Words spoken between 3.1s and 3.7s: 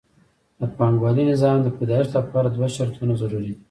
ضروري دي